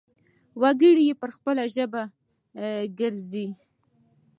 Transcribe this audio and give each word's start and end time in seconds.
وګړي 0.61 1.03
يې 1.09 1.15
پر 1.21 1.29
خپلې 1.35 1.63
ژبې 1.75 2.03
ګړيږي. 2.97 3.47